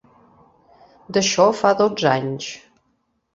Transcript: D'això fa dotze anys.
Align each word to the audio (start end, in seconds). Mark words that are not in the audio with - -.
D'això 1.17 1.45
fa 1.59 1.73
dotze 1.83 2.11
anys. 2.15 2.49